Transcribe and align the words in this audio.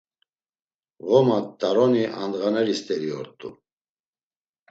Ğoma, 1.09 1.39
t̆aroni 1.59 2.03
andğaneri 2.21 2.75
steri 2.79 3.09
ort̆u. 3.19 3.49